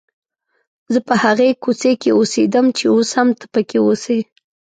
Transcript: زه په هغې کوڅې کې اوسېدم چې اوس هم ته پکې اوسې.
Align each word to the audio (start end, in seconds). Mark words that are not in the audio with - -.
زه 0.93 0.99
په 1.07 1.13
هغې 1.23 1.49
کوڅې 1.63 1.91
کې 2.01 2.09
اوسېدم 2.17 2.65
چې 2.77 2.85
اوس 2.93 3.09
هم 3.17 3.29
ته 3.39 3.45
پکې 3.53 3.77
اوسې. 3.85 4.19